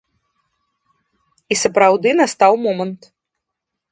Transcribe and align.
І 1.55 1.59
сапраўды 1.65 2.09
настаў 2.21 2.53
момант. 2.65 3.01